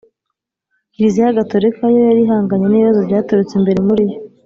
[0.93, 4.15] kiliziya gatolika yo yari ihanganye n’ibibazo byaturutse imbere muri yo,